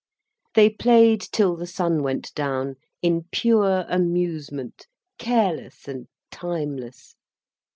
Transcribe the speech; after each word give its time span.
They 0.55 0.71
played 0.71 1.21
till 1.21 1.55
the 1.55 1.67
sun 1.67 2.01
went 2.01 2.33
down, 2.33 2.77
in 3.03 3.25
pure 3.31 3.85
amusement, 3.87 4.87
careless 5.19 5.87
and 5.87 6.07
timeless. 6.31 7.13